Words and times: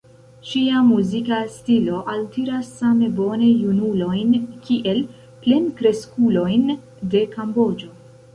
Ŝia 0.51 0.77
muzika 0.85 1.41
stilo 1.55 1.99
altiras 2.13 2.71
same 2.79 3.09
bone 3.19 3.51
junulojn 3.65 4.33
kiel 4.65 5.03
plenkreskulojn 5.45 6.67
de 7.15 7.23
Kamboĝo. 7.37 7.95